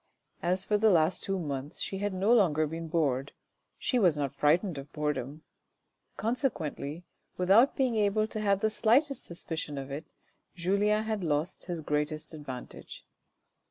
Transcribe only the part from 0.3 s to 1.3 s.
As for the last